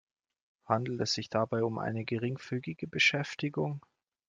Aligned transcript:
Handelt 0.67 0.99
es 1.01 1.13
sich 1.13 1.29
dabei 1.29 1.63
um 1.63 1.77
eine 1.77 2.05
geringfügige 2.05 2.87
Beschäftigung? 2.87 3.85